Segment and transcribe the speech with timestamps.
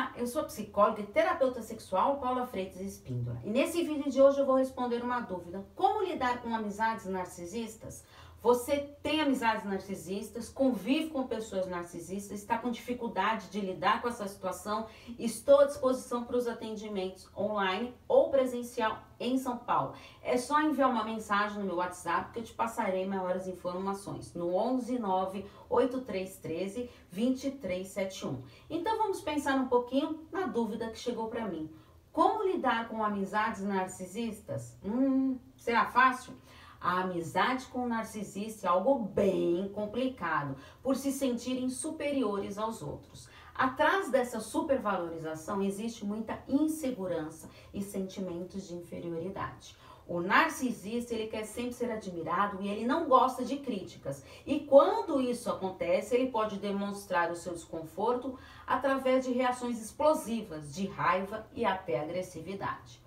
[0.00, 3.38] Olá, eu sou psicóloga e terapeuta sexual Paula Freitas Espíndola.
[3.44, 8.02] E nesse vídeo de hoje eu vou responder uma dúvida: como lidar com amizades narcisistas?
[8.42, 14.26] Você tem amizades narcisistas, convive com pessoas narcisistas, está com dificuldade de lidar com essa
[14.26, 14.86] situação?
[15.18, 19.92] Estou à disposição para os atendimentos online ou presencial em São Paulo.
[20.22, 24.54] É só enviar uma mensagem no meu WhatsApp que eu te passarei maiores informações no
[24.54, 28.42] 11 9 8313 2371.
[28.70, 31.70] Então vamos pensar um pouquinho na dúvida que chegou para mim.
[32.10, 34.76] Como lidar com amizades narcisistas?
[34.82, 36.34] Hum, será fácil?
[36.80, 43.28] A amizade com o narcisista é algo bem complicado, por se sentirem superiores aos outros.
[43.54, 49.76] Atrás dessa supervalorização existe muita insegurança e sentimentos de inferioridade.
[50.08, 54.24] O narcisista, ele quer sempre ser admirado e ele não gosta de críticas.
[54.46, 60.86] E quando isso acontece, ele pode demonstrar o seu desconforto através de reações explosivas, de
[60.86, 63.00] raiva e até agressividade.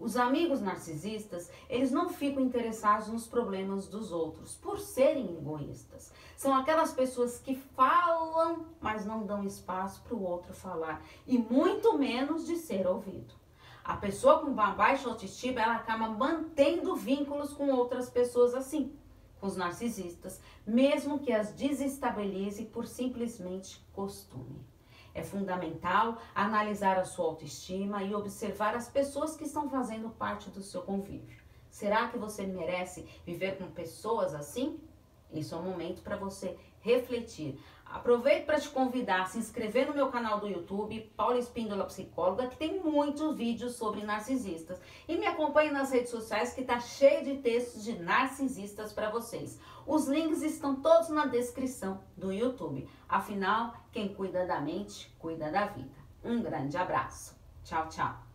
[0.00, 6.10] Os amigos narcisistas, eles não ficam interessados nos problemas dos outros por serem egoístas.
[6.38, 11.98] São aquelas pessoas que falam, mas não dão espaço para o outro falar e muito
[11.98, 13.34] menos de ser ouvido.
[13.84, 18.96] A pessoa com baixa autoestima, ela acaba mantendo vínculos com outras pessoas assim,
[19.38, 24.64] com os narcisistas, mesmo que as desestabilize por simplesmente costume.
[25.14, 30.62] É fundamental analisar a sua autoestima e observar as pessoas que estão fazendo parte do
[30.62, 31.40] seu convívio.
[31.70, 34.80] Será que você merece viver com pessoas assim?
[35.32, 37.58] Isso é um momento para você refletir.
[37.90, 42.46] Aproveito para te convidar a se inscrever no meu canal do YouTube, Paula Espíndola Psicóloga,
[42.46, 44.80] que tem muitos vídeos sobre narcisistas.
[45.08, 49.58] E me acompanhe nas redes sociais que está cheio de textos de narcisistas para vocês.
[49.84, 52.88] Os links estão todos na descrição do YouTube.
[53.08, 55.98] Afinal, quem cuida da mente, cuida da vida.
[56.22, 57.36] Um grande abraço.
[57.64, 58.29] Tchau, tchau.